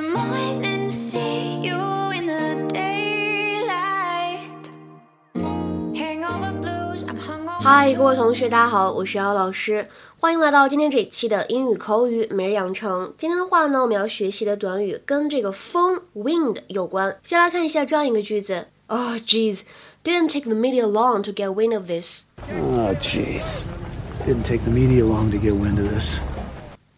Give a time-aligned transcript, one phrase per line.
[0.00, 1.78] can see you
[2.12, 4.68] in the daylight.
[5.94, 7.62] Hangover blues, I'm hungover.
[7.62, 9.88] 嗨，各位同学，大家好，我是姚老师，
[10.18, 13.14] 欢迎来到今天这一期的英语口语每日养成。
[13.16, 17.18] 今天的话呢，我们要学习的短语跟这个风 （wind） 有关。
[17.22, 19.60] 先来看一下这样一个句子：Oh, jeez,
[20.04, 22.24] didn't take the media long to get wind of this.
[22.50, 23.64] Oh, jeez.
[24.26, 26.18] Didn't take the media long to get wind of this.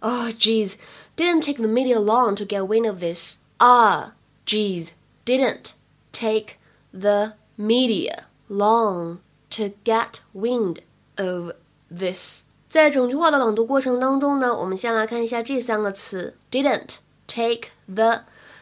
[0.00, 0.74] Oh, jeez,
[1.17, 3.37] didn't take the media long to get wind of this.
[3.59, 4.13] Ah,
[4.45, 4.91] jeez,
[5.25, 5.73] didn't
[6.11, 6.57] take
[6.91, 9.19] the media long
[9.51, 10.79] to get wind
[11.17, 11.53] of
[11.89, 12.43] this.
[12.67, 16.95] 在整句话的朗读过程当中呢，我们先来看一下这三个词：didn't
[17.27, 18.21] take the。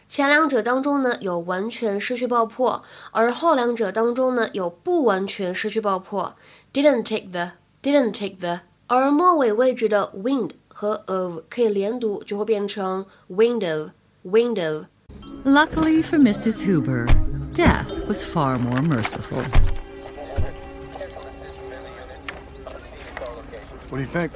[0.10, 6.36] 前两者当中呢有完全失去爆破，而后两者当中呢有不完全失去爆破。
[6.74, 7.52] didn't take the,
[7.82, 8.60] didn't take the。
[8.88, 13.92] 而末尾位置的 wind 和 of 可以连读，就会变成 window,
[14.26, 14.86] window。
[15.44, 16.62] Luckily for Mrs.
[16.64, 17.06] Huber,
[17.54, 19.44] death was far more merciful.
[23.90, 24.32] What do you think?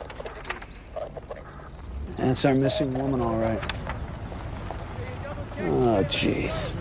[2.18, 3.62] That's our missing woman, all right.
[5.62, 6.76] Oh, jeez.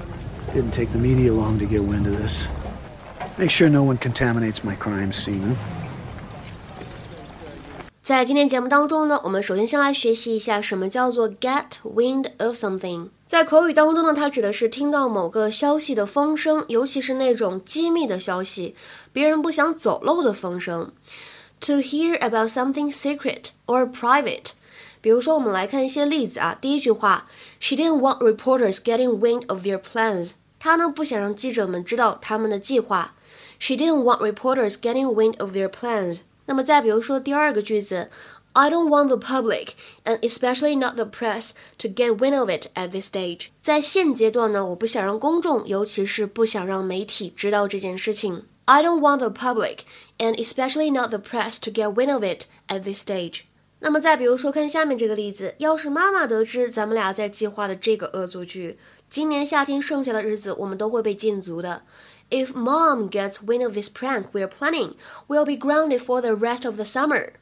[0.52, 2.46] Didn't take the media long to get wind of this.
[3.38, 5.54] Make sure no one contaminates my crime scene, huh?
[8.09, 13.09] 在今天节目当中呢，我们首先先来学习一下什么叫做 get wind of something。
[13.27, 18.73] 在口语当中呢，它指的是听到某个消息的风声，尤其是那种机密的消息，
[19.13, 20.91] 别人不想走漏的风声。
[21.59, 24.53] To hear about something secret or private。
[25.01, 26.57] 比如说，我们来看一些例子啊。
[26.59, 27.27] 第一句话
[27.59, 30.31] ，She didn't want reporters getting wind of their plans。
[30.57, 33.13] 她呢不想让记者们知道他们的计划。
[33.59, 36.21] She didn't want reporters getting wind of their plans。
[36.49, 38.09] 那么再比如说第二个句子
[38.53, 42.89] ，I don't want the public and especially not the press to get wind of it at
[42.89, 43.49] this stage。
[43.61, 48.45] 在现阶段呢，我不想让公众，尤其是不想让媒体知道这件事情。
[48.65, 49.81] I don't want the public
[50.17, 53.41] and especially not the press to get wind of it at this stage。
[53.81, 61.83] 那么再比如说，看下面这个例子，要是妈妈得知咱们俩在计划的这个恶作剧，今年夏天剩下的日子我们都会被禁足的。
[62.30, 64.94] If mom gets wind of this prank we're planning,
[65.28, 67.34] we'll be grounded for the rest of the summer.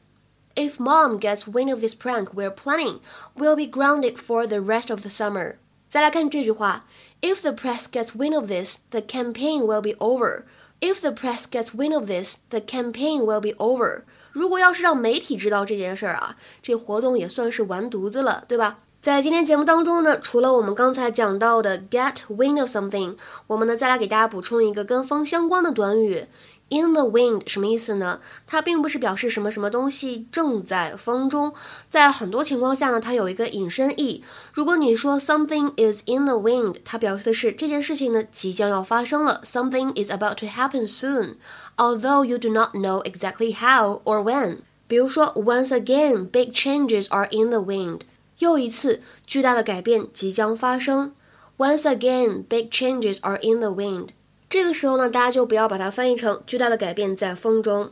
[0.55, 2.99] If mom gets wind of this prank we're planning,
[3.35, 5.55] we'll be grounded for the rest of the summer.
[5.89, 6.85] 再来看这句话，
[7.21, 10.43] If the press gets wind of this, the campaign will be over.
[10.81, 14.03] If the press gets wind of this, the campaign will be over.
[14.31, 18.79] 如果要是让媒体知道这件事儿啊，这活动也算是完犊子了，对吧？
[19.08, 26.26] 在今天节目当中呢，除了我们刚才讲到的 get wind of something，我们呢再来给大家补充一个跟风相关的短语
[26.68, 28.20] in the wind，什么意思呢？
[28.46, 31.54] 它并不是表示什么什么东西正在风中，
[31.88, 34.22] 在很多情况下呢，它有一个引申义。
[34.52, 43.56] 如果你说 something is in the wind，它表示的是这件事情呢即将要发生了，something is about to happen soon，although you do not know exactly
[43.56, 44.58] how or when。
[44.86, 48.00] 比如说，once again, big changes are in the wind。
[48.38, 51.12] 又一次，巨大的改变即将发生。
[51.56, 54.10] Once again, big changes are in the wind。
[54.48, 57.90] 这个时候呢，大家就不要把它翻译成巨大的改变在风中。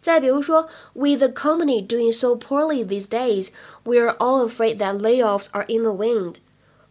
[0.00, 3.48] 再比如说，With the company doing so poorly these days,
[3.82, 6.36] we are all afraid that layoffs are in the wind。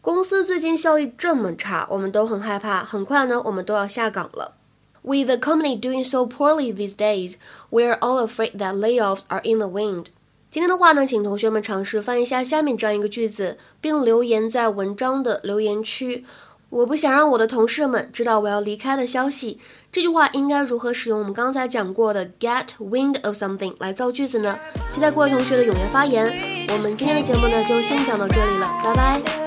[0.01, 4.56] 公司最近效益这么差，我们都很害怕，很快呢，我们都要下岗了。
[5.01, 7.35] With the company doing so poorly these days,
[7.69, 10.07] we are all afraid that layoffs are in the wind。
[10.50, 16.25] 今天的话呢，请同学们尝试翻译一下下面这样一个句子，并留言在文章的留言区。
[16.69, 19.59] 我不想让我的同事们知道我要离开的消息。
[19.91, 24.58] 这句话应该如何使用我们刚才讲过的 get wind of something 来造句子呢？
[24.91, 26.25] 期待各位同学的踊跃发言。
[26.69, 29.47] 我们今天的节目呢，就先讲到这里了，拜拜。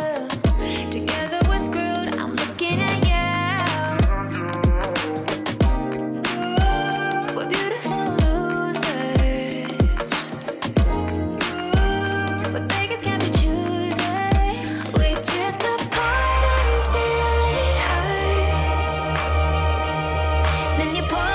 [20.81, 21.30] then you pull